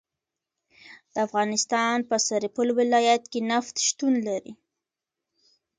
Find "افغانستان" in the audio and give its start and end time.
1.27-1.97